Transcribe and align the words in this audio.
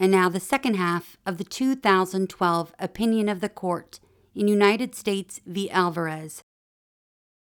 And 0.00 0.12
now 0.12 0.28
the 0.28 0.40
second 0.40 0.74
half 0.74 1.16
of 1.26 1.38
the 1.38 1.44
2012 1.44 2.74
opinion 2.78 3.28
of 3.28 3.40
the 3.40 3.48
court 3.48 3.98
in 4.34 4.46
United 4.46 4.94
States 4.94 5.40
v. 5.44 5.68
Alvarez, 5.70 6.42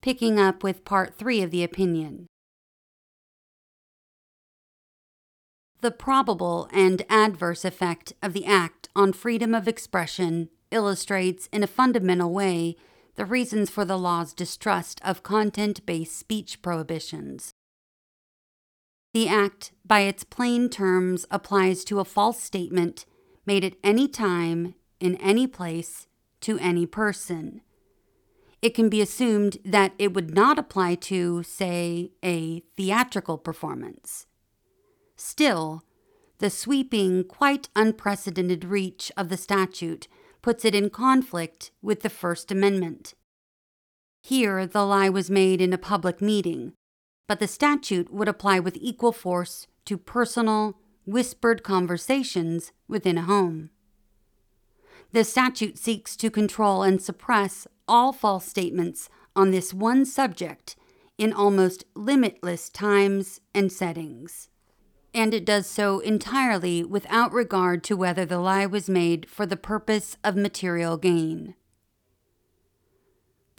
picking 0.01 0.41
up 0.41 0.65
with 0.65 0.85
part 0.85 1.15
3 1.15 1.43
of 1.43 1.51
the 1.53 1.63
opinion. 1.63 2.27
The 5.81 5.93
probable 5.93 6.69
and 6.73 7.03
adverse 7.09 7.65
effect 7.65 8.13
of 8.23 8.33
the 8.33 8.47
act 8.47 8.89
on 8.95 9.13
freedom 9.13 9.55
of 9.55 9.69
expression 9.69 10.49
illustrates 10.71 11.49
in 11.53 11.63
a 11.63 11.69
fundamental 11.69 12.33
way 12.33 12.77
the 13.17 13.25
reasons 13.25 13.71
for 13.71 13.85
the 13.85 13.99
law's 13.99 14.33
distrust 14.33 15.01
of 15.05 15.23
content 15.23 15.85
based 15.85 16.19
speech 16.19 16.63
prohibitions. 16.63 17.53
The 19.13 19.29
act, 19.29 19.73
by 19.85 20.01
its 20.01 20.25
plain 20.25 20.69
terms, 20.69 21.27
applies 21.31 21.85
to 21.85 22.01
a 22.01 22.05
false 22.05 22.41
statement 22.41 23.05
made 23.45 23.65
at 23.65 23.75
any 23.85 24.09
time, 24.09 24.75
in 25.01 25.17
any 25.17 25.47
place, 25.47 26.07
to 26.41 26.59
any 26.59 26.87
person. 26.87 27.61
It 28.63 28.75
can 28.75 28.89
be 28.89 29.01
assumed 29.01 29.59
that 29.65 29.93
it 29.99 30.15
would 30.15 30.35
not 30.35 30.59
apply 30.59 30.95
to, 30.95 31.43
say, 31.43 32.13
a 32.25 32.61
theatrical 32.77 33.37
performance. 33.37 34.27
Still, 35.17 35.83
the 36.39 36.49
sweeping, 36.49 37.25
quite 37.25 37.69
unprecedented 37.77 38.65
reach 38.65 39.13
of 39.17 39.29
the 39.29 39.37
statute 39.37 40.09
puts 40.41 40.65
it 40.65 40.75
in 40.75 40.91
conflict 40.91 41.71
with 41.83 42.01
the 42.01 42.11
First 42.11 42.51
Amendment. 42.51 43.15
Here, 44.23 44.67
the 44.67 44.85
lie 44.85 45.09
was 45.09 45.31
made 45.31 45.61
in 45.61 45.73
a 45.73 45.79
public 45.79 46.21
meeting, 46.21 46.73
but 47.33 47.39
the 47.39 47.49
statute 47.49 48.13
would 48.13 48.29
apply 48.29 48.59
with 48.59 48.77
equal 48.79 49.11
force 49.11 49.67
to 49.87 49.97
personal, 49.97 50.77
whispered 51.07 51.63
conversations 51.63 52.73
within 52.89 53.17
a 53.17 53.23
home. 53.23 53.71
The 55.13 55.25
statute 55.25 55.79
seeks 55.79 56.15
to 56.19 56.31
control 56.31 56.83
and 56.83 57.01
suppress 57.01 57.67
all 57.89 58.13
false 58.13 58.45
statements 58.45 59.09
on 59.35 59.51
this 59.51 59.73
one 59.73 60.05
subject 60.05 60.77
in 61.17 61.33
almost 61.33 61.85
limitless 61.95 62.69
times 62.69 63.41
and 63.55 63.73
settings. 63.73 64.51
And 65.15 65.33
it 65.33 65.47
does 65.47 65.67
so 65.67 66.01
entirely 66.01 66.85
without 66.85 67.33
regard 67.33 67.83
to 67.85 67.97
whether 67.97 68.27
the 68.27 68.41
lie 68.41 68.67
was 68.67 68.91
made 68.91 69.27
for 69.31 69.47
the 69.47 69.57
purpose 69.57 70.19
of 70.23 70.37
material 70.37 70.99
gain 70.99 71.55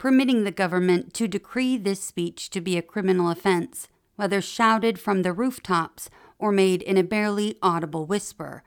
permitting 0.04 0.44
the 0.44 0.50
government 0.50 1.14
to 1.14 1.26
decree 1.26 1.78
this 1.78 1.98
speech 1.98 2.50
to 2.50 2.60
be 2.60 2.76
a 2.76 2.82
criminal 2.82 3.30
offense, 3.30 3.88
whether 4.16 4.38
shouted 4.38 4.98
from 4.98 5.22
the 5.22 5.32
rooftops 5.32 6.10
or 6.38 6.52
made 6.52 6.82
in 6.82 6.98
a 6.98 7.02
barely 7.02 7.56
audible 7.62 8.04
whisper, 8.04 8.62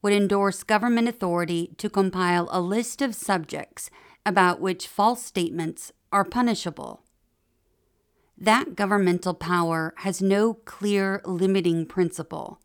would 0.00 0.14
endorse 0.14 0.62
government 0.62 1.06
authority 1.06 1.74
to 1.76 1.90
compile 1.90 2.48
a 2.50 2.58
list 2.58 3.02
of 3.02 3.14
subjects 3.14 3.90
about 4.24 4.62
which 4.62 4.88
false 4.88 5.22
statements 5.22 5.92
are 6.10 6.24
punishable. 6.24 7.02
That 8.38 8.74
governmental 8.74 9.34
power 9.34 9.92
has 9.98 10.22
no 10.22 10.54
clear 10.54 11.20
limiting 11.26 11.84
principle. 11.84 12.62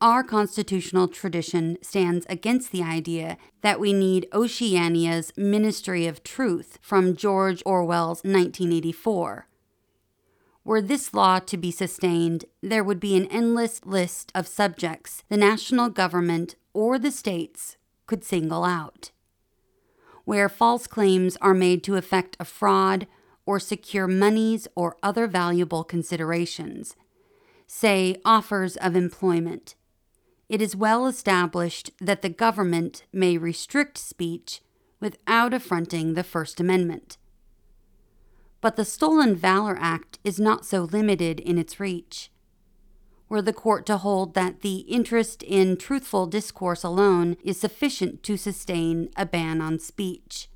Our 0.00 0.22
constitutional 0.22 1.08
tradition 1.08 1.76
stands 1.82 2.24
against 2.28 2.70
the 2.70 2.84
idea 2.84 3.36
that 3.62 3.80
we 3.80 3.92
need 3.92 4.28
Oceania's 4.32 5.32
Ministry 5.36 6.06
of 6.06 6.22
Truth 6.22 6.78
from 6.80 7.16
George 7.16 7.64
Orwell's 7.66 8.22
1984. 8.22 9.48
Were 10.64 10.80
this 10.80 11.12
law 11.12 11.40
to 11.40 11.56
be 11.56 11.72
sustained, 11.72 12.44
there 12.62 12.84
would 12.84 13.00
be 13.00 13.16
an 13.16 13.26
endless 13.26 13.84
list 13.84 14.30
of 14.36 14.46
subjects 14.46 15.24
the 15.28 15.36
national 15.36 15.88
government 15.88 16.54
or 16.72 16.96
the 16.96 17.10
states 17.10 17.76
could 18.06 18.22
single 18.22 18.64
out. 18.64 19.10
Where 20.24 20.48
false 20.48 20.86
claims 20.86 21.36
are 21.40 21.54
made 21.54 21.82
to 21.84 21.96
effect 21.96 22.36
a 22.38 22.44
fraud 22.44 23.08
or 23.44 23.58
secure 23.58 24.06
monies 24.06 24.68
or 24.76 24.96
other 25.02 25.26
valuable 25.26 25.82
considerations, 25.82 26.94
say 27.66 28.16
offers 28.24 28.76
of 28.76 28.94
employment, 28.94 29.74
it 30.48 30.62
is 30.62 30.74
well 30.74 31.06
established 31.06 31.90
that 32.00 32.22
the 32.22 32.28
government 32.28 33.04
may 33.12 33.36
restrict 33.36 33.98
speech 33.98 34.62
without 35.00 35.52
affronting 35.52 36.14
the 36.14 36.24
First 36.24 36.58
Amendment. 36.58 37.18
But 38.60 38.76
the 38.76 38.84
Stolen 38.84 39.36
Valor 39.36 39.76
Act 39.78 40.18
is 40.24 40.40
not 40.40 40.64
so 40.64 40.82
limited 40.82 41.38
in 41.38 41.58
its 41.58 41.78
reach. 41.78 42.30
Were 43.28 43.42
the 43.42 43.52
court 43.52 43.84
to 43.86 43.98
hold 43.98 44.34
that 44.34 44.62
the 44.62 44.78
interest 44.78 45.42
in 45.42 45.76
truthful 45.76 46.26
discourse 46.26 46.82
alone 46.82 47.36
is 47.44 47.60
sufficient 47.60 48.22
to 48.22 48.36
sustain 48.38 49.10
a 49.16 49.26
ban 49.26 49.60
on 49.60 49.78
speech, 49.78 50.48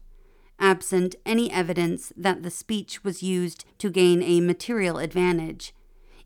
absent 0.59 1.15
any 1.27 1.53
evidence 1.53 2.13
that 2.17 2.43
the 2.43 2.51
speech 2.51 3.05
was 3.05 3.23
used 3.23 3.67
to 3.79 3.91
gain 3.91 4.23
a 4.23 4.41
material 4.41 4.99
advantage, 4.99 5.75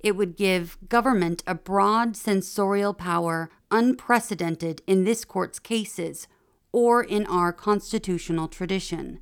it 0.00 0.16
would 0.16 0.36
give 0.36 0.78
government 0.88 1.42
a 1.46 1.54
broad 1.54 2.16
censorial 2.16 2.94
power 2.94 3.50
unprecedented 3.70 4.82
in 4.86 5.04
this 5.04 5.24
court's 5.24 5.58
cases 5.58 6.28
or 6.72 7.02
in 7.02 7.26
our 7.26 7.52
constitutional 7.52 8.48
tradition. 8.48 9.20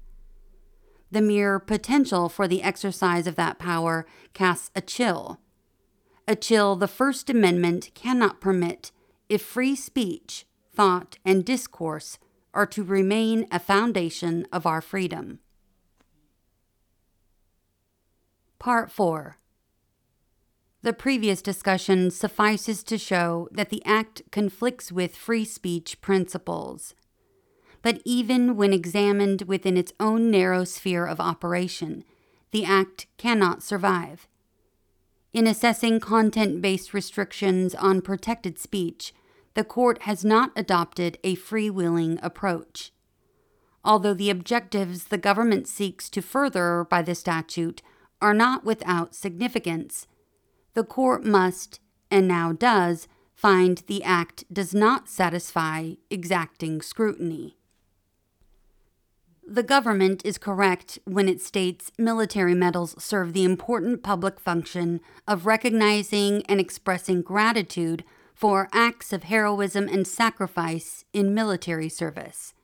The 1.11 1.21
mere 1.21 1.59
potential 1.59 2.29
for 2.29 2.49
the 2.49 2.63
exercise 2.63 3.27
of 3.27 3.37
that 3.37 3.59
power 3.59 4.07
casts 4.33 4.71
a 4.75 4.81
chill. 4.81 5.39
A 6.27 6.35
chill 6.35 6.75
the 6.75 6.89
First 6.89 7.31
Amendment 7.31 7.91
cannot 7.95 8.41
permit 8.41 8.91
if 9.29 9.43
free 9.43 9.77
speech, 9.77 10.47
thought, 10.75 11.19
and 11.25 11.45
discourse 11.45 12.19
are 12.53 12.67
to 12.67 12.83
remain 12.83 13.47
a 13.51 13.59
foundation 13.59 14.47
of 14.53 14.67
our 14.67 14.81
freedom. 14.81 15.39
Part 18.59 18.91
4 18.91 19.39
the 20.85 20.93
previous 20.93 21.41
discussion 21.41 22.11
suffices 22.11 22.83
to 22.83 22.99
show 22.99 23.49
that 23.51 23.71
the 23.71 23.83
Act 23.87 24.21
conflicts 24.31 24.93
with 24.93 25.17
free 25.17 25.45
speech 25.47 25.99
principles. 26.03 26.95
But 27.81 28.03
even 28.05 28.55
when 28.55 28.75
examined 28.75 29.43
within 29.47 29.79
its 29.79 29.95
own 29.99 30.31
narrow 30.31 30.65
sphere 30.65 31.07
of 31.07 31.21
operation, 31.21 32.05
the 32.51 32.67
Act 32.67 33.07
cannot 33.17 33.63
survive. 33.63 34.29
In 35.33 35.47
assessing 35.47 36.01
content 36.01 36.61
based 36.61 36.93
restrictions 36.93 37.75
on 37.75 38.03
protected 38.03 38.59
speech, 38.59 39.15
the 39.55 39.65
Court 39.65 40.03
has 40.03 40.23
not 40.23 40.53
adopted 40.55 41.17
a 41.25 41.35
freewheeling 41.35 42.19
approach. 42.23 42.93
Although 43.83 44.15
the 44.15 44.29
objectives 44.29 45.05
the 45.05 45.17
government 45.17 45.67
seeks 45.67 46.11
to 46.11 46.21
further 46.21 46.85
by 46.85 47.01
the 47.01 47.15
statute 47.15 47.81
are 48.21 48.35
not 48.35 48.65
without 48.67 49.15
significance, 49.15 50.07
the 50.75 50.85
court 50.85 51.25
must, 51.25 51.81
and 52.11 52.29
now 52.29 52.53
does, 52.53 53.09
find 53.35 53.83
the 53.87 54.03
act 54.03 54.45
does 54.53 54.75
not 54.75 55.09
satisfy 55.09 55.93
exacting 56.11 56.83
scrutiny. 56.83 57.57
The 59.47 59.63
government 59.63 60.23
is 60.25 60.39
correct 60.39 60.99
when 61.05 61.29
it 61.29 61.41
states 61.41 61.93
military 61.99 62.55
medals 62.55 62.95
serve 63.03 63.33
the 63.33 63.45
important 63.45 64.03
public 64.03 64.41
function 64.41 65.01
of 65.29 65.47
recognizing 65.47 66.43
and 66.47 66.59
expressing 66.59 67.23
gratitude 67.23 68.05
for 68.35 68.69
acts 68.73 69.13
of 69.13 69.25
heroism 69.25 69.87
and 69.87 70.09
sacrifice 70.09 71.05
in 71.13 71.35
military 71.35 71.89
service, 71.89 72.55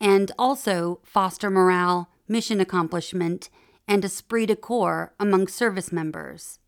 and 0.00 0.30
also 0.38 1.00
foster 1.02 1.50
morale, 1.50 2.10
mission 2.28 2.60
accomplishment, 2.60 3.50
and 3.88 4.04
esprit 4.04 4.46
de 4.46 4.56
corps 4.56 5.12
among 5.18 5.48
service 5.48 5.90
members. 5.90 6.59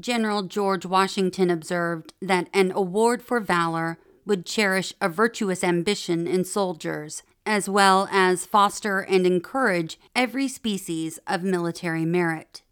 General 0.00 0.42
George 0.42 0.86
Washington 0.86 1.50
observed 1.50 2.14
that 2.20 2.48
an 2.52 2.72
award 2.72 3.22
for 3.22 3.40
valor 3.40 3.98
would 4.24 4.44
cherish 4.44 4.92
a 5.00 5.08
virtuous 5.08 5.64
ambition 5.64 6.26
in 6.26 6.44
soldiers, 6.44 7.22
as 7.46 7.68
well 7.68 8.08
as 8.12 8.44
foster 8.44 9.00
and 9.00 9.26
encourage 9.26 9.98
every 10.14 10.48
species 10.48 11.18
of 11.26 11.42
military 11.42 12.04
merit. 12.04 12.62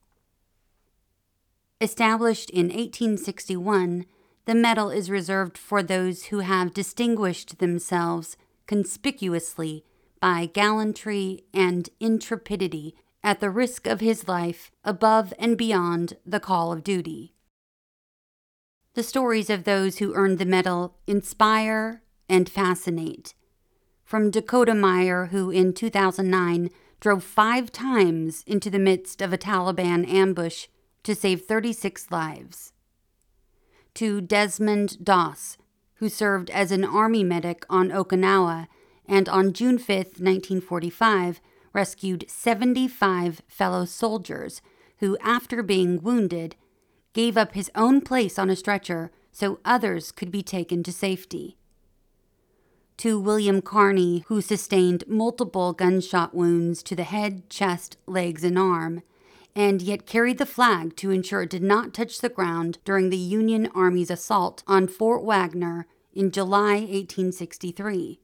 Established 1.81 2.51
in 2.51 2.67
1861, 2.67 4.07
the 4.47 4.55
medal 4.55 4.91
is 4.91 5.11
reserved 5.11 5.59
for 5.59 5.83
those 5.83 6.27
who 6.27 6.39
have 6.41 6.73
distinguished 6.73 7.59
themselves 7.59 8.37
conspicuously 8.67 9.85
by 10.21 10.47
gallantry 10.47 11.45
and 11.53 11.91
intrepidity 12.01 12.95
at 13.23 13.41
the 13.41 13.51
risk 13.51 13.87
of 13.87 14.01
his 14.01 14.29
life 14.29 14.71
above 14.85 15.35
and 15.39 15.59
beyond 15.59 16.17
the 16.25 16.41
call 16.41 16.73
of 16.73 16.85
duty. 16.85 17.35
The 18.95 19.03
stories 19.03 19.51
of 19.51 19.65
those 19.65 19.99
who 19.99 20.15
earned 20.15 20.39
the 20.39 20.47
medal 20.47 20.97
inspire 21.07 22.03
and 22.29 22.49
fascinate. 22.49 23.35
From 24.07 24.31
Dakota 24.31 24.73
Meyer, 24.73 25.27
who 25.33 25.51
in 25.51 25.73
2009 25.73 26.71
drove 27.01 27.25
five 27.25 27.73
times 27.73 28.45
into 28.47 28.71
the 28.71 28.79
midst 28.79 29.21
of 29.21 29.33
a 29.33 29.37
Taliban 29.37 30.09
ambush 30.09 30.69
to 31.03 31.13
save 31.13 31.45
36 31.45 32.09
lives, 32.13 32.73
to 33.95 34.21
Desmond 34.21 35.05
Doss, 35.05 35.59
who 35.95 36.09
served 36.09 36.51
as 36.51 36.71
an 36.71 36.85
army 36.85 37.25
medic 37.25 37.67
on 37.69 37.91
Okinawa 37.91 38.69
and 39.07 39.29
on 39.29 39.53
June 39.53 39.77
5, 39.77 39.89
1945, 39.89 41.41
rescued 41.73 42.27
75 42.29 43.43
fellow 43.49 43.85
soldiers 43.85 44.63
who, 44.99 45.19
after 45.21 45.65
being 45.65 46.01
wounded, 46.01 46.55
gave 47.13 47.37
up 47.37 47.55
his 47.55 47.73
own 47.75 48.01
place 48.01 48.39
on 48.39 48.51
a 48.51 48.57
stretcher 48.57 49.11
so 49.33 49.59
others 49.65 50.13
could 50.13 50.31
be 50.31 50.45
taken 50.45 50.85
to 50.85 50.93
safety. 50.93 51.56
To 52.99 53.21
William 53.21 53.61
Carney, 53.61 54.25
who 54.29 54.41
sustained 54.41 55.05
multiple 55.07 55.75
gunshot 55.75 56.35
wounds 56.35 56.83
to 56.85 56.97
the 56.97 57.05
head, 57.05 57.51
chest, 57.51 57.99
legs, 58.07 58.43
and 58.43 58.59
arm, 58.59 59.03
and 59.55 59.83
yet 59.83 60.07
carried 60.07 60.39
the 60.39 60.47
flag 60.47 60.97
to 60.97 61.11
ensure 61.11 61.43
it 61.43 61.51
did 61.51 61.63
not 61.63 61.93
touch 61.93 62.21
the 62.21 62.31
ground 62.31 62.79
during 62.85 63.11
the 63.11 63.17
Union 63.19 63.69
Army's 63.75 64.11
assault 64.11 64.63
on 64.67 64.89
Fort 64.89 65.23
Wagner 65.23 65.87
in 66.15 66.31
July 66.31 66.77
1863. 66.77 68.19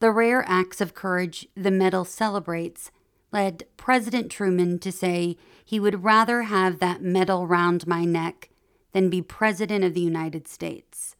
The 0.00 0.10
rare 0.10 0.44
acts 0.48 0.80
of 0.80 0.94
courage 0.94 1.46
the 1.54 1.70
medal 1.70 2.04
celebrates 2.04 2.90
led 3.32 3.64
President 3.76 4.30
Truman 4.30 4.80
to 4.80 4.90
say 4.90 5.36
he 5.64 5.78
would 5.78 6.02
rather 6.02 6.42
have 6.42 6.80
that 6.80 7.00
medal 7.00 7.46
round 7.46 7.86
my 7.86 8.04
neck 8.04 8.48
than 8.92 9.08
be 9.08 9.22
President 9.22 9.84
of 9.84 9.94
the 9.94 10.00
United 10.00 10.48
States. 10.48 11.14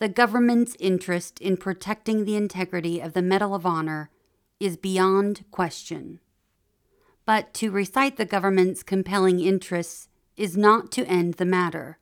The 0.00 0.08
government's 0.08 0.76
interest 0.80 1.38
in 1.40 1.58
protecting 1.58 2.24
the 2.24 2.34
integrity 2.34 3.00
of 3.00 3.12
the 3.12 3.20
Medal 3.20 3.54
of 3.54 3.66
Honor 3.66 4.08
is 4.58 4.78
beyond 4.78 5.44
question. 5.50 6.20
But 7.26 7.52
to 7.54 7.70
recite 7.70 8.16
the 8.16 8.24
government's 8.24 8.82
compelling 8.82 9.40
interests 9.40 10.08
is 10.38 10.56
not 10.56 10.90
to 10.92 11.04
end 11.04 11.34
the 11.34 11.44
matter. 11.44 11.98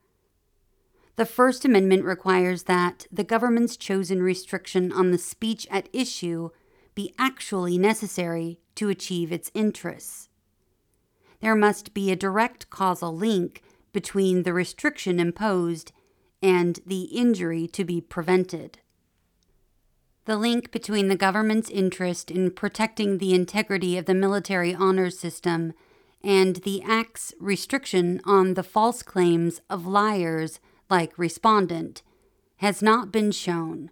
The 1.17 1.27
First 1.27 1.65
Amendment 1.65 2.05
requires 2.05 2.63
that 2.63 3.09
the 3.11 3.25
government's 3.25 3.77
chosen 3.77 4.23
restriction 4.23 4.93
on 4.93 5.11
the 5.11 5.19
speech 5.19 5.67
at 5.69 5.89
issue 5.93 6.51
be 6.95 7.13
actually 7.19 7.79
necessary 7.79 8.61
to 8.77 8.89
achieve 8.89 9.33
its 9.33 9.51
interests. 9.55 10.29
There 11.41 11.57
must 11.57 11.95
be 11.95 12.13
a 12.13 12.17
direct 12.17 12.71
causal 12.71 13.13
link 13.17 13.61
between 13.93 14.45
the 14.45 14.53
restriction 14.53 15.19
imposed 15.19 15.91
and 16.43 16.81
the 16.87 17.05
injury 17.05 17.67
to 17.69 17.85
be 17.85 18.01
prevented. 18.01 18.79
The 20.25 20.37
link 20.37 20.71
between 20.71 21.09
the 21.09 21.17
government's 21.17 21.71
interest 21.71 22.31
in 22.31 22.51
protecting 22.51 23.19
the 23.19 23.35
integrity 23.35 23.97
of 23.97 24.05
the 24.05 24.15
military 24.15 24.75
honors 24.75 25.19
system 25.19 25.73
and 26.23 26.57
the 26.57 26.83
Act's 26.83 27.33
restriction 27.41 28.21
on 28.25 28.55
the 28.55 28.63
false 28.63 29.03
claims 29.03 29.61
of 29.71 29.87
liars 29.87 30.61
like 30.91 31.19
respondent 31.19 32.03
has 32.57 32.83
not 32.83 33.13
been 33.13 33.31
shown, 33.31 33.91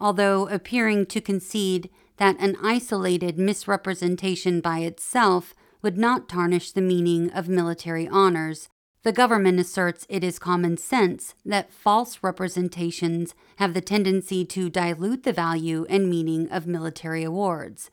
although 0.00 0.48
appearing 0.48 1.06
to 1.06 1.20
concede 1.20 1.88
that 2.18 2.38
an 2.40 2.56
isolated 2.62 3.38
misrepresentation 3.38 4.60
by 4.60 4.80
itself 4.80 5.54
would 5.80 5.96
not 5.96 6.28
tarnish 6.28 6.72
the 6.72 6.80
meaning 6.80 7.30
of 7.30 7.48
military 7.48 8.08
honors. 8.08 8.68
The 9.04 9.12
government 9.12 9.60
asserts 9.60 10.06
it 10.08 10.24
is 10.24 10.38
common 10.38 10.76
sense 10.76 11.34
that 11.44 11.72
false 11.72 12.18
representations 12.22 13.34
have 13.56 13.74
the 13.74 13.80
tendency 13.80 14.44
to 14.46 14.68
dilute 14.68 15.22
the 15.22 15.32
value 15.32 15.86
and 15.88 16.10
meaning 16.10 16.50
of 16.50 16.66
military 16.66 17.22
awards. 17.22 17.90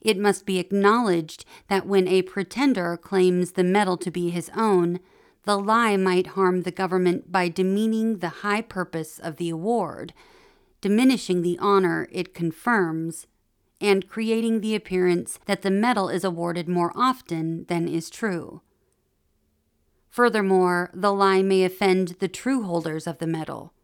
It 0.00 0.18
must 0.18 0.46
be 0.46 0.58
acknowledged 0.58 1.44
that 1.68 1.86
when 1.86 2.06
a 2.06 2.22
pretender 2.22 2.96
claims 2.96 3.52
the 3.52 3.64
medal 3.64 3.96
to 3.98 4.10
be 4.10 4.30
his 4.30 4.50
own, 4.56 5.00
the 5.44 5.58
lie 5.58 5.96
might 5.96 6.28
harm 6.28 6.62
the 6.62 6.70
government 6.70 7.32
by 7.32 7.48
demeaning 7.48 8.18
the 8.18 8.28
high 8.28 8.62
purpose 8.62 9.18
of 9.18 9.36
the 9.36 9.50
award 9.50 10.12
diminishing 10.80 11.42
the 11.42 11.58
honor 11.60 12.06
it 12.12 12.34
confirms, 12.34 13.26
and 13.80 14.08
creating 14.08 14.60
the 14.60 14.74
appearance 14.74 15.38
that 15.46 15.62
the 15.62 15.70
medal 15.70 16.08
is 16.08 16.22
awarded 16.24 16.68
more 16.68 16.92
often 16.94 17.64
than 17.64 17.88
is 17.88 18.08
true. 18.08 18.62
Furthermore, 20.16 20.88
the 20.94 21.12
lie 21.12 21.42
may 21.42 21.62
offend 21.62 22.16
the 22.20 22.26
true 22.26 22.62
holders 22.62 23.06
of 23.06 23.18
the 23.18 23.26
medal. 23.26 23.74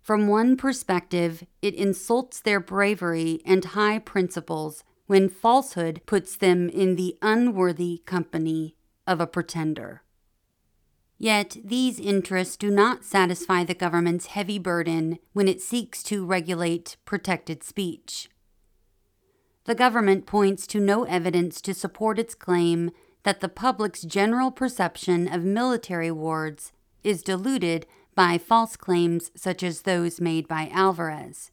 From 0.00 0.28
one 0.28 0.56
perspective, 0.56 1.42
it 1.60 1.74
insults 1.74 2.38
their 2.38 2.60
bravery 2.60 3.40
and 3.44 3.64
high 3.64 3.98
principles 3.98 4.84
when 5.08 5.28
falsehood 5.28 6.02
puts 6.06 6.36
them 6.36 6.68
in 6.68 6.94
the 6.94 7.18
unworthy 7.20 8.00
company 8.06 8.76
of 9.08 9.20
a 9.20 9.26
pretender. 9.26 10.04
Yet 11.18 11.56
these 11.64 11.98
interests 11.98 12.56
do 12.56 12.70
not 12.70 13.04
satisfy 13.04 13.64
the 13.64 13.74
government's 13.74 14.26
heavy 14.26 14.60
burden 14.60 15.18
when 15.32 15.48
it 15.48 15.60
seeks 15.60 16.04
to 16.04 16.24
regulate 16.24 16.96
protected 17.04 17.64
speech. 17.64 18.30
The 19.64 19.74
government 19.74 20.26
points 20.26 20.64
to 20.68 20.78
no 20.78 21.02
evidence 21.02 21.60
to 21.62 21.74
support 21.74 22.20
its 22.20 22.36
claim 22.36 22.92
that 23.22 23.40
the 23.40 23.48
public's 23.48 24.02
general 24.02 24.50
perception 24.50 25.26
of 25.32 25.44
military 25.44 26.08
awards 26.08 26.72
is 27.02 27.22
diluted 27.22 27.86
by 28.14 28.38
false 28.38 28.76
claims 28.76 29.30
such 29.36 29.62
as 29.62 29.82
those 29.82 30.20
made 30.20 30.48
by 30.48 30.68
Alvarez. 30.72 31.50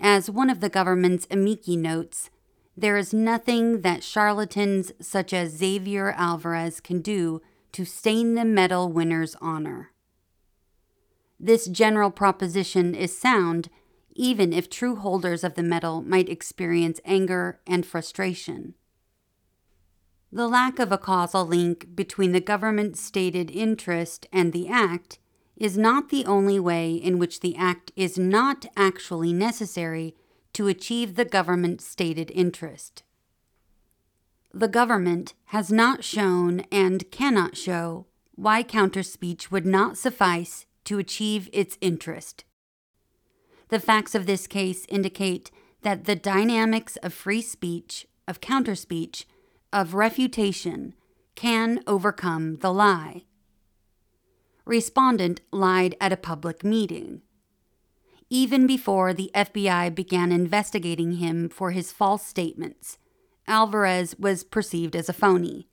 As 0.00 0.30
one 0.30 0.48
of 0.48 0.60
the 0.60 0.70
government's 0.70 1.26
amici 1.30 1.76
notes, 1.76 2.30
there 2.76 2.96
is 2.96 3.12
nothing 3.12 3.82
that 3.82 4.02
charlatans 4.02 4.92
such 5.00 5.34
as 5.34 5.56
Xavier 5.56 6.12
Alvarez 6.12 6.80
can 6.80 7.02
do 7.02 7.42
to 7.72 7.84
stain 7.84 8.34
the 8.34 8.44
medal 8.44 8.90
winner's 8.90 9.36
honor. 9.40 9.92
This 11.38 11.66
general 11.66 12.10
proposition 12.10 12.94
is 12.94 13.16
sound, 13.16 13.68
even 14.14 14.52
if 14.52 14.70
true 14.70 14.96
holders 14.96 15.44
of 15.44 15.54
the 15.54 15.62
medal 15.62 16.00
might 16.02 16.28
experience 16.28 17.00
anger 17.04 17.60
and 17.66 17.84
frustration. 17.84 18.74
The 20.32 20.48
lack 20.48 20.78
of 20.78 20.92
a 20.92 20.98
causal 20.98 21.44
link 21.44 21.94
between 21.94 22.32
the 22.32 22.40
government's 22.40 23.00
stated 23.00 23.50
interest 23.50 24.26
and 24.32 24.52
the 24.52 24.68
act 24.68 25.18
is 25.56 25.76
not 25.76 26.08
the 26.08 26.24
only 26.24 26.58
way 26.58 26.94
in 26.94 27.18
which 27.18 27.40
the 27.40 27.56
act 27.56 27.92
is 27.96 28.16
not 28.18 28.64
actually 28.76 29.32
necessary 29.32 30.14
to 30.52 30.68
achieve 30.68 31.16
the 31.16 31.24
government's 31.24 31.84
stated 31.84 32.30
interest 32.32 33.02
the 34.52 34.68
government 34.68 35.34
has 35.46 35.70
not 35.70 36.02
shown 36.02 36.60
and 36.72 37.10
cannot 37.10 37.56
show 37.56 38.06
why 38.34 38.62
counterspeech 38.62 39.50
would 39.50 39.66
not 39.66 39.96
suffice 39.96 40.66
to 40.84 40.98
achieve 40.98 41.48
its 41.52 41.78
interest. 41.80 42.44
The 43.68 43.78
facts 43.78 44.14
of 44.14 44.26
this 44.26 44.46
case 44.46 44.86
indicate 44.88 45.50
that 45.82 46.04
the 46.04 46.16
dynamics 46.16 46.96
of 46.96 47.14
free 47.14 47.42
speech, 47.42 48.06
of 48.26 48.40
counterspeech, 48.40 49.24
of 49.72 49.94
refutation 49.94 50.94
can 51.34 51.80
overcome 51.86 52.56
the 52.56 52.72
lie. 52.72 53.24
Respondent 54.64 55.40
lied 55.52 55.96
at 56.00 56.12
a 56.12 56.16
public 56.16 56.64
meeting. 56.64 57.22
Even 58.28 58.66
before 58.66 59.12
the 59.12 59.30
FBI 59.34 59.94
began 59.94 60.30
investigating 60.30 61.12
him 61.12 61.48
for 61.48 61.72
his 61.72 61.92
false 61.92 62.24
statements, 62.24 62.98
Alvarez 63.48 64.14
was 64.18 64.44
perceived 64.44 64.94
as 64.94 65.08
a 65.08 65.12
phony. 65.12 65.68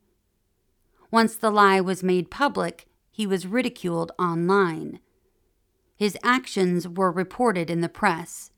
Once 1.10 1.36
the 1.36 1.50
lie 1.50 1.80
was 1.80 2.02
made 2.02 2.30
public, 2.30 2.86
he 3.10 3.26
was 3.26 3.46
ridiculed 3.46 4.12
online. 4.18 5.00
His 5.96 6.16
actions 6.22 6.86
were 6.86 7.10
reported 7.10 7.70
in 7.70 7.80
the 7.80 7.88
press, 7.88 8.50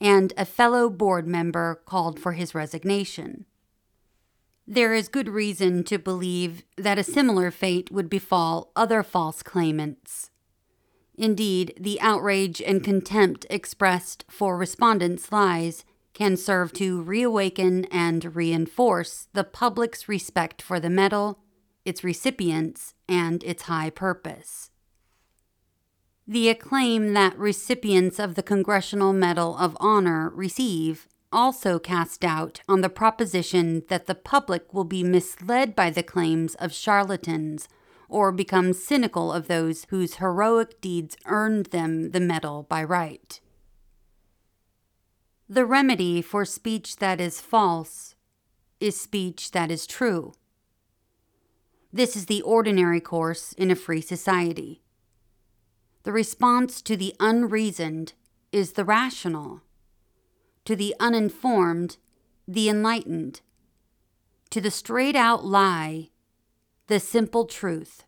and 0.00 0.32
a 0.36 0.44
fellow 0.44 0.90
board 0.90 1.26
member 1.26 1.80
called 1.86 2.18
for 2.18 2.32
his 2.32 2.54
resignation. 2.54 3.46
There 4.72 4.94
is 4.94 5.08
good 5.08 5.28
reason 5.28 5.84
to 5.84 5.98
believe 5.98 6.62
that 6.78 6.98
a 6.98 7.04
similar 7.04 7.50
fate 7.50 7.92
would 7.92 8.08
befall 8.08 8.72
other 8.74 9.02
false 9.02 9.42
claimants. 9.42 10.30
Indeed, 11.14 11.74
the 11.78 12.00
outrage 12.00 12.62
and 12.62 12.82
contempt 12.82 13.44
expressed 13.50 14.24
for 14.30 14.56
respondents' 14.56 15.30
lies 15.30 15.84
can 16.14 16.38
serve 16.38 16.72
to 16.72 17.02
reawaken 17.02 17.84
and 17.90 18.34
reinforce 18.34 19.28
the 19.34 19.44
public's 19.44 20.08
respect 20.08 20.62
for 20.62 20.80
the 20.80 20.88
medal, 20.88 21.40
its 21.84 22.02
recipients, 22.02 22.94
and 23.06 23.44
its 23.44 23.64
high 23.64 23.90
purpose. 23.90 24.70
The 26.26 26.48
acclaim 26.48 27.12
that 27.12 27.38
recipients 27.38 28.18
of 28.18 28.36
the 28.36 28.42
Congressional 28.42 29.12
Medal 29.12 29.54
of 29.58 29.76
Honor 29.80 30.30
receive 30.30 31.08
also 31.32 31.78
cast 31.78 32.20
doubt 32.20 32.60
on 32.68 32.80
the 32.80 32.88
proposition 32.88 33.82
that 33.88 34.06
the 34.06 34.14
public 34.14 34.72
will 34.72 34.84
be 34.84 35.02
misled 35.02 35.74
by 35.74 35.90
the 35.90 36.02
claims 36.02 36.54
of 36.56 36.72
charlatans 36.72 37.68
or 38.08 38.30
become 38.30 38.72
cynical 38.72 39.32
of 39.32 39.48
those 39.48 39.86
whose 39.88 40.16
heroic 40.16 40.80
deeds 40.80 41.16
earned 41.26 41.66
them 41.66 42.10
the 42.10 42.20
medal 42.20 42.62
by 42.62 42.84
right. 42.84 43.40
The 45.48 45.64
remedy 45.64 46.22
for 46.22 46.44
speech 46.44 46.96
that 46.96 47.20
is 47.20 47.40
false 47.40 48.14
is 48.80 49.00
speech 49.00 49.50
that 49.52 49.70
is 49.70 49.86
true. 49.86 50.34
This 51.92 52.16
is 52.16 52.26
the 52.26 52.42
ordinary 52.42 53.00
course 53.00 53.52
in 53.52 53.70
a 53.70 53.76
free 53.76 54.00
society. 54.00 54.82
The 56.04 56.12
response 56.12 56.82
to 56.82 56.96
the 56.96 57.14
unreasoned 57.20 58.14
is 58.50 58.72
the 58.72 58.84
rational 58.84 59.62
to 60.64 60.76
the 60.76 60.94
uninformed, 61.00 61.96
the 62.46 62.68
enlightened, 62.68 63.40
to 64.50 64.60
the 64.60 64.70
straight 64.70 65.16
out 65.16 65.44
lie, 65.44 66.10
the 66.86 67.00
simple 67.00 67.46
truth. 67.46 68.04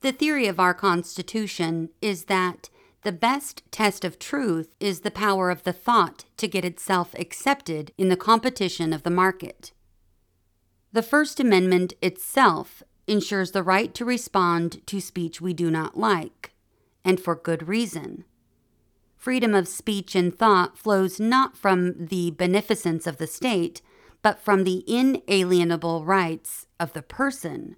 The 0.00 0.12
theory 0.12 0.46
of 0.46 0.58
our 0.58 0.74
Constitution 0.74 1.90
is 2.00 2.24
that 2.24 2.68
the 3.02 3.12
best 3.12 3.62
test 3.70 4.04
of 4.04 4.18
truth 4.18 4.74
is 4.78 5.00
the 5.00 5.10
power 5.10 5.50
of 5.50 5.62
the 5.62 5.72
thought 5.72 6.24
to 6.36 6.48
get 6.48 6.64
itself 6.64 7.14
accepted 7.18 7.92
in 7.96 8.08
the 8.08 8.16
competition 8.16 8.92
of 8.92 9.02
the 9.02 9.10
market. 9.10 9.72
The 10.92 11.02
First 11.02 11.40
Amendment 11.40 11.94
itself 12.02 12.82
ensures 13.06 13.52
the 13.52 13.62
right 13.62 13.94
to 13.94 14.04
respond 14.04 14.86
to 14.86 15.00
speech 15.00 15.40
we 15.40 15.54
do 15.54 15.70
not 15.70 15.98
like, 15.98 16.52
and 17.04 17.18
for 17.20 17.34
good 17.34 17.68
reason 17.68 18.24
freedom 19.20 19.54
of 19.54 19.68
speech 19.68 20.14
and 20.14 20.36
thought 20.36 20.78
flows 20.78 21.20
not 21.20 21.54
from 21.54 22.06
the 22.06 22.30
beneficence 22.30 23.06
of 23.06 23.18
the 23.18 23.26
state, 23.26 23.82
but 24.22 24.40
from 24.40 24.64
the 24.64 24.82
inalienable 24.88 26.06
rights 26.06 26.66
of 26.80 26.94
the 26.94 27.02
person. 27.02 27.76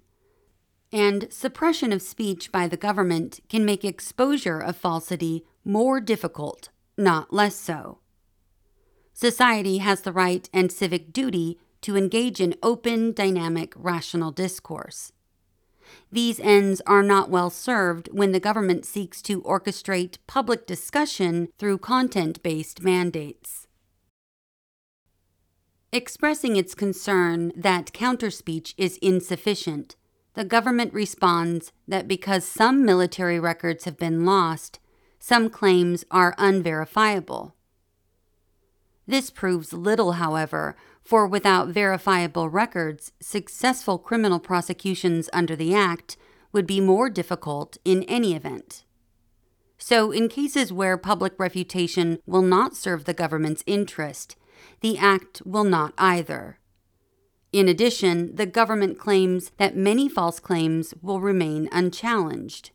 And 0.93 1.27
suppression 1.29 1.91
of 1.91 2.01
speech 2.01 2.49
by 2.49 2.69
the 2.69 2.77
government 2.77 3.41
can 3.49 3.65
make 3.65 3.83
exposure 3.83 4.59
of 4.59 4.77
falsity 4.77 5.43
more 5.65 5.99
difficult, 5.99 6.69
not 6.97 7.33
less 7.33 7.55
so. 7.55 7.99
Society 9.13 9.79
has 9.79 10.01
the 10.01 10.13
right 10.13 10.49
and 10.53 10.71
civic 10.71 11.11
duty 11.11 11.59
to 11.81 11.97
engage 11.97 12.39
in 12.39 12.55
open, 12.63 13.11
dynamic, 13.11 13.73
rational 13.75 14.31
discourse. 14.31 15.11
These 16.11 16.39
ends 16.39 16.81
are 16.87 17.03
not 17.03 17.29
well 17.29 17.49
served 17.49 18.09
when 18.11 18.31
the 18.31 18.39
government 18.39 18.85
seeks 18.85 19.21
to 19.23 19.41
orchestrate 19.41 20.17
public 20.27 20.65
discussion 20.67 21.49
through 21.57 21.79
content 21.79 22.41
based 22.43 22.81
mandates. 22.81 23.67
Expressing 25.91 26.55
its 26.55 26.73
concern 26.73 27.51
that 27.55 27.93
counterspeech 27.93 28.73
is 28.77 28.97
insufficient, 28.97 29.95
the 30.33 30.43
government 30.43 30.93
responds 30.93 31.71
that 31.87 32.07
because 32.07 32.43
some 32.43 32.83
military 32.83 33.39
records 33.39 33.85
have 33.85 33.97
been 33.97 34.25
lost, 34.25 34.79
some 35.19 35.49
claims 35.49 36.03
are 36.09 36.33
unverifiable. 36.37 37.53
This 39.05 39.29
proves 39.29 39.73
little, 39.73 40.13
however, 40.13 40.75
for 41.03 41.27
without 41.27 41.67
verifiable 41.67 42.49
records, 42.49 43.11
successful 43.19 43.97
criminal 43.97 44.39
prosecutions 44.39 45.29
under 45.33 45.55
the 45.55 45.75
Act 45.75 46.17
would 46.51 46.65
be 46.65 46.79
more 46.79 47.09
difficult 47.09 47.77
in 47.83 48.03
any 48.03 48.35
event. 48.35 48.83
So, 49.77 50.11
in 50.11 50.29
cases 50.29 50.71
where 50.71 50.97
public 50.97 51.33
refutation 51.37 52.19
will 52.25 52.41
not 52.41 52.75
serve 52.75 53.03
the 53.03 53.13
government's 53.13 53.63
interest, 53.65 54.37
the 54.79 54.97
Act 54.97 55.41
will 55.45 55.65
not 55.65 55.93
either. 55.97 56.59
In 57.51 57.67
addition, 57.67 58.35
the 58.35 58.45
government 58.45 58.97
claims 58.97 59.51
that 59.57 59.75
many 59.75 60.07
false 60.07 60.39
claims 60.39 60.93
will 61.01 61.19
remain 61.19 61.67
unchallenged. 61.71 62.71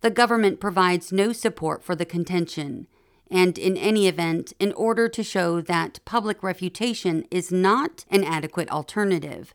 The 0.00 0.10
government 0.10 0.60
provides 0.60 1.12
no 1.12 1.32
support 1.32 1.84
for 1.84 1.94
the 1.94 2.06
contention 2.06 2.86
and 3.32 3.56
in 3.56 3.78
any 3.78 4.06
event, 4.06 4.52
in 4.60 4.72
order 4.74 5.08
to 5.08 5.22
show 5.22 5.62
that 5.62 6.00
public 6.04 6.42
refutation 6.42 7.24
is 7.30 7.50
not 7.50 8.04
an 8.10 8.22
adequate 8.22 8.70
alternative, 8.70 9.54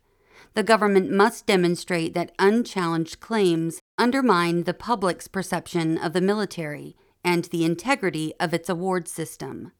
the 0.56 0.64
government 0.64 1.12
must 1.12 1.46
demonstrate 1.46 2.16
that 2.16 2.32
unchallenged 2.40 3.20
claims 3.20 3.80
undermine 4.00 4.64
the 4.64 4.74
public's 4.74 5.28
perception 5.28 5.96
of 5.96 6.14
the 6.14 6.22
military 6.22 6.96
and 7.24 7.46
the 7.46 7.64
integrity 7.64 8.34
of 8.40 8.52
its 8.52 8.68
award 8.68 9.08
system. 9.08 9.72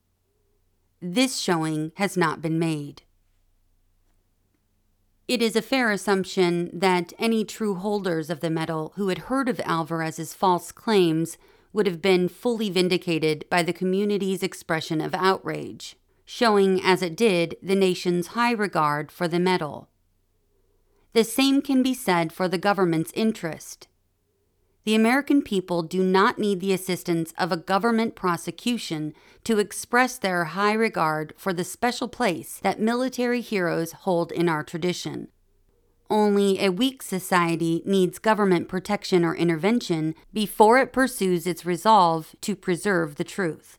This 1.02 1.38
showing 1.38 1.90
has 1.96 2.16
not 2.16 2.40
been 2.40 2.58
made. 2.58 3.02
It 5.26 5.42
is 5.42 5.56
a 5.56 5.62
fair 5.62 5.90
assumption 5.90 6.70
that 6.72 7.12
any 7.18 7.44
true 7.44 7.74
holders 7.74 8.30
of 8.30 8.40
the 8.40 8.48
medal 8.48 8.92
who 8.94 9.08
had 9.08 9.18
heard 9.18 9.48
of 9.48 9.60
Alvarez's 9.64 10.34
false 10.34 10.70
claims 10.70 11.36
would 11.72 11.86
have 11.86 12.02
been 12.02 12.28
fully 12.28 12.70
vindicated 12.70 13.44
by 13.50 13.62
the 13.62 13.72
community's 13.72 14.42
expression 14.42 15.00
of 15.00 15.14
outrage, 15.14 15.96
showing 16.24 16.82
as 16.82 17.02
it 17.02 17.16
did 17.16 17.56
the 17.62 17.76
nation's 17.76 18.28
high 18.28 18.52
regard 18.52 19.10
for 19.12 19.28
the 19.28 19.38
medal. 19.38 19.88
The 21.12 21.24
same 21.24 21.62
can 21.62 21.82
be 21.82 21.94
said 21.94 22.32
for 22.32 22.48
the 22.48 22.58
government's 22.58 23.12
interest. 23.14 23.88
The 24.84 24.94
American 24.94 25.42
people 25.42 25.82
do 25.82 26.02
not 26.02 26.38
need 26.38 26.60
the 26.60 26.72
assistance 26.72 27.34
of 27.36 27.52
a 27.52 27.58
government 27.58 28.14
prosecution 28.14 29.12
to 29.44 29.58
express 29.58 30.16
their 30.16 30.44
high 30.44 30.72
regard 30.72 31.34
for 31.36 31.52
the 31.52 31.64
special 31.64 32.08
place 32.08 32.58
that 32.62 32.80
military 32.80 33.42
heroes 33.42 33.92
hold 33.92 34.32
in 34.32 34.48
our 34.48 34.62
tradition. 34.62 35.28
Only 36.10 36.64
a 36.64 36.70
weak 36.70 37.02
society 37.02 37.82
needs 37.84 38.18
government 38.18 38.66
protection 38.66 39.24
or 39.24 39.36
intervention 39.36 40.14
before 40.32 40.78
it 40.78 40.92
pursues 40.92 41.46
its 41.46 41.66
resolve 41.66 42.34
to 42.40 42.56
preserve 42.56 43.16
the 43.16 43.24
truth. 43.24 43.78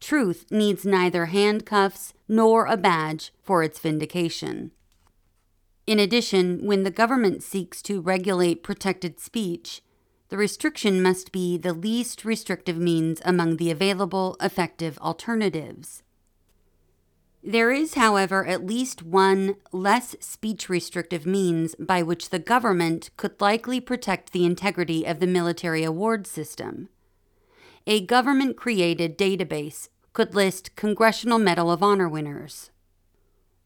Truth 0.00 0.46
needs 0.50 0.84
neither 0.84 1.26
handcuffs 1.26 2.14
nor 2.26 2.66
a 2.66 2.76
badge 2.76 3.32
for 3.42 3.62
its 3.62 3.78
vindication. 3.78 4.72
In 5.86 5.98
addition, 5.98 6.64
when 6.64 6.82
the 6.82 6.90
government 6.90 7.42
seeks 7.42 7.82
to 7.82 8.00
regulate 8.00 8.62
protected 8.62 9.20
speech, 9.20 9.82
the 10.30 10.36
restriction 10.36 11.02
must 11.02 11.32
be 11.32 11.58
the 11.58 11.72
least 11.72 12.24
restrictive 12.24 12.76
means 12.76 13.20
among 13.24 13.56
the 13.56 13.70
available 13.70 14.36
effective 14.40 14.98
alternatives. 14.98 16.02
There 17.42 17.70
is, 17.72 17.94
however, 17.94 18.46
at 18.46 18.66
least 18.66 19.02
one 19.02 19.56
less 19.72 20.14
speech 20.20 20.68
restrictive 20.68 21.24
means 21.24 21.74
by 21.76 22.02
which 22.02 22.28
the 22.28 22.38
government 22.38 23.10
could 23.16 23.40
likely 23.40 23.80
protect 23.80 24.32
the 24.32 24.44
integrity 24.44 25.06
of 25.06 25.20
the 25.20 25.26
military 25.26 25.82
award 25.82 26.26
system. 26.26 26.90
A 27.86 28.04
government 28.04 28.58
created 28.58 29.16
database 29.16 29.88
could 30.12 30.34
list 30.34 30.76
Congressional 30.76 31.38
Medal 31.38 31.70
of 31.70 31.82
Honor 31.82 32.08
winners. 32.08 32.70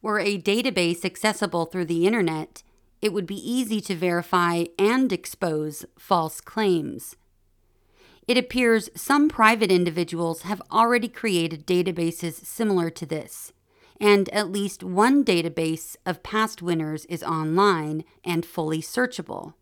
Were 0.01 0.21
a 0.21 0.41
database 0.41 1.05
accessible 1.05 1.67
through 1.67 1.87
the 1.87 2.07
Internet, 2.07 2.63
it 3.03 3.13
would 3.13 3.27
be 3.27 3.51
easy 3.51 3.81
to 3.81 3.95
verify 3.97 4.67
and 4.79 5.13
expose 5.13 5.85
false 5.99 6.41
claims. 6.41 7.17
It 8.29 8.39
appears 8.39 8.89
some 8.95 9.29
private 9.29 9.73
individuals 9.73 10.43
have 10.43 10.63
already 10.71 11.09
created 11.09 11.67
databases 11.67 12.35
similar 12.45 12.89
to 12.91 13.05
this 13.05 13.53
and 14.05 14.29
at 14.35 14.53
least 14.53 14.85
one 14.85 15.25
database 15.25 15.97
of 16.05 16.23
past 16.23 16.61
winners 16.61 17.07
is 17.07 17.23
online 17.23 18.05
and 18.23 18.45
fully 18.45 18.83
searchable. 18.83 19.55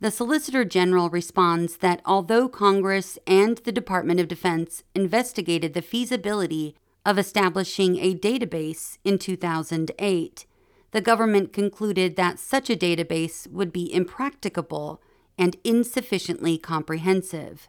The 0.00 0.10
Solicitor 0.10 0.64
General 0.64 1.08
responds 1.08 1.76
that 1.76 2.02
although 2.04 2.48
Congress 2.48 3.16
and 3.24 3.58
the 3.58 3.70
Department 3.70 4.18
of 4.18 4.26
Defense 4.26 4.82
investigated 4.96 5.74
the 5.74 5.80
feasibility 5.80 6.74
of 7.06 7.16
establishing 7.16 7.98
a 7.98 8.16
database 8.16 8.98
in 9.04 9.20
2008, 9.20 10.44
the 10.90 11.00
government 11.00 11.52
concluded 11.52 12.16
that 12.16 12.40
such 12.40 12.68
a 12.68 12.76
database 12.76 13.46
would 13.46 13.72
be 13.72 13.94
impracticable 13.94 15.00
and 15.38 15.56
insufficiently 15.62 16.58
comprehensive. 16.58 17.68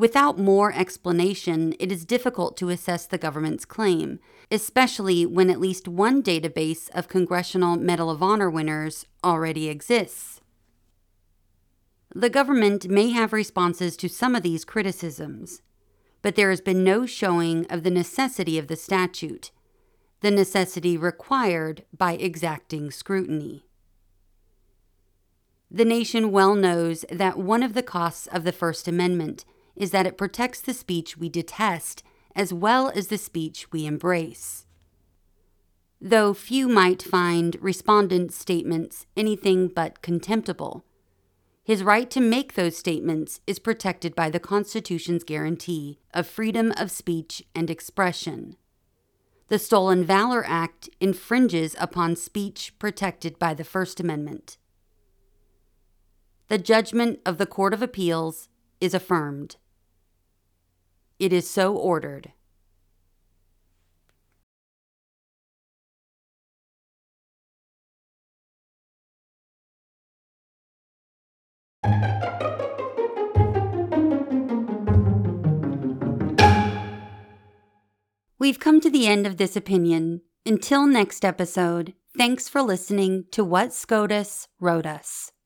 Without 0.00 0.38
more 0.38 0.72
explanation, 0.72 1.74
it 1.78 1.92
is 1.92 2.06
difficult 2.06 2.56
to 2.56 2.70
assess 2.70 3.04
the 3.04 3.18
government's 3.18 3.66
claim, 3.66 4.18
especially 4.50 5.26
when 5.26 5.50
at 5.50 5.60
least 5.60 5.86
one 5.86 6.22
database 6.22 6.88
of 6.94 7.06
Congressional 7.06 7.76
Medal 7.76 8.08
of 8.08 8.22
Honor 8.22 8.48
winners 8.48 9.04
already 9.22 9.68
exists. 9.68 10.40
The 12.14 12.30
government 12.30 12.88
may 12.88 13.10
have 13.10 13.34
responses 13.34 13.94
to 13.98 14.08
some 14.08 14.34
of 14.34 14.42
these 14.42 14.64
criticisms, 14.64 15.60
but 16.22 16.34
there 16.34 16.48
has 16.48 16.62
been 16.62 16.82
no 16.82 17.04
showing 17.04 17.66
of 17.66 17.82
the 17.82 17.90
necessity 17.90 18.58
of 18.58 18.68
the 18.68 18.76
statute, 18.76 19.50
the 20.22 20.30
necessity 20.30 20.96
required 20.96 21.84
by 21.94 22.14
exacting 22.14 22.90
scrutiny. 22.90 23.66
The 25.70 25.84
nation 25.84 26.32
well 26.32 26.54
knows 26.54 27.04
that 27.12 27.36
one 27.36 27.62
of 27.62 27.74
the 27.74 27.82
costs 27.82 28.26
of 28.28 28.44
the 28.44 28.52
First 28.52 28.88
Amendment 28.88 29.44
is 29.80 29.90
that 29.92 30.06
it 30.06 30.18
protects 30.18 30.60
the 30.60 30.74
speech 30.74 31.16
we 31.16 31.30
detest 31.30 32.02
as 32.36 32.52
well 32.52 32.92
as 32.94 33.08
the 33.08 33.18
speech 33.18 33.72
we 33.72 33.86
embrace. 33.86 34.66
Though 36.00 36.34
few 36.34 36.68
might 36.68 37.02
find 37.02 37.56
respondents' 37.60 38.36
statements 38.36 39.06
anything 39.16 39.68
but 39.68 40.02
contemptible, 40.02 40.84
his 41.64 41.82
right 41.82 42.10
to 42.10 42.20
make 42.20 42.54
those 42.54 42.76
statements 42.76 43.40
is 43.46 43.58
protected 43.58 44.14
by 44.14 44.28
the 44.28 44.38
Constitution's 44.38 45.24
guarantee 45.24 45.98
of 46.12 46.26
freedom 46.26 46.72
of 46.76 46.90
speech 46.90 47.42
and 47.54 47.70
expression. 47.70 48.56
The 49.48 49.58
Stolen 49.58 50.04
Valor 50.04 50.44
Act 50.46 50.90
infringes 51.00 51.74
upon 51.78 52.16
speech 52.16 52.78
protected 52.78 53.38
by 53.38 53.54
the 53.54 53.64
First 53.64 53.98
Amendment. 53.98 54.58
The 56.48 56.58
judgment 56.58 57.20
of 57.24 57.38
the 57.38 57.46
Court 57.46 57.72
of 57.72 57.82
Appeals 57.82 58.48
is 58.80 58.94
affirmed. 58.94 59.56
It 61.20 61.34
is 61.34 61.48
so 61.48 61.76
ordered. 61.76 62.32
We've 78.38 78.58
come 78.58 78.80
to 78.80 78.88
the 78.88 79.06
end 79.06 79.26
of 79.26 79.36
this 79.36 79.54
opinion. 79.54 80.22
Until 80.46 80.86
next 80.86 81.26
episode, 81.26 81.92
thanks 82.16 82.48
for 82.48 82.62
listening 82.62 83.26
to 83.32 83.44
What 83.44 83.74
SCOTUS 83.74 84.48
Wrote 84.58 84.86
Us. 84.86 85.32